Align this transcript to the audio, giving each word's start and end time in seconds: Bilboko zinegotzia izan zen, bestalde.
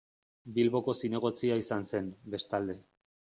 Bilboko 0.53 0.95
zinegotzia 1.01 1.59
izan 1.65 1.85
zen, 1.93 2.09
bestalde. 2.37 2.79